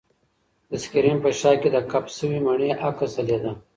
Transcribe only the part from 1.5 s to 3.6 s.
کې د کپ شوې مڼې عکس ځلېده.